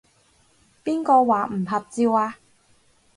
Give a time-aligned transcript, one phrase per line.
[0.83, 2.39] 邊個話唔合照啊？